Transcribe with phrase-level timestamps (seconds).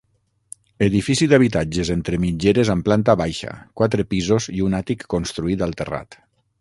[0.85, 6.19] Edifici d'habitatges entre mitgeres amb planta baixa, quatre pisos i un àtic construït al terrat.